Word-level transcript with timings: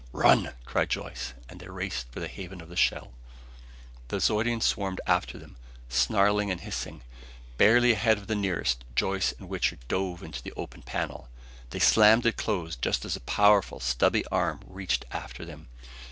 "Run!" 0.13 0.51
cried 0.65 0.89
Joyce. 0.89 1.33
And 1.47 1.59
they 1.59 1.67
raced 1.67 2.11
for 2.11 2.19
the 2.21 2.27
haven 2.27 2.59
of 2.59 2.69
the 2.69 2.75
shell. 2.75 3.11
The 4.07 4.19
Zeudians 4.19 4.65
swarmed 4.65 4.99
after 5.05 5.37
them, 5.37 5.57
snarling 5.89 6.49
and 6.49 6.59
hissing. 6.59 7.03
Barely 7.59 7.91
ahead 7.91 8.17
of 8.17 8.25
the 8.25 8.33
nearest, 8.33 8.83
Joyce 8.95 9.31
and 9.37 9.47
Wichter 9.47 9.77
dove 9.87 10.23
into 10.23 10.41
the 10.41 10.53
open 10.53 10.81
panel. 10.81 11.29
They 11.69 11.77
slammed 11.77 12.25
it 12.25 12.35
closed 12.35 12.81
just 12.81 13.05
as 13.05 13.15
a 13.15 13.19
powerful, 13.19 13.79
stubby 13.79 14.25
arm 14.31 14.61
reached 14.65 15.05
after 15.11 15.45
them. 15.45 15.67